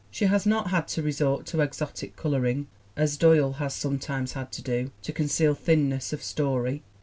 [0.09, 2.65] She has not had to resort to exotic coloring
[2.97, 6.81] as Doyle has sometimes had to do to conceal thinness of story.